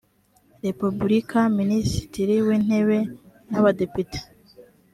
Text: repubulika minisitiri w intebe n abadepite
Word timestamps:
repubulika 0.65 1.39
minisitiri 1.59 2.35
w 2.45 2.47
intebe 2.57 2.99
n 3.51 3.53
abadepite 3.59 4.19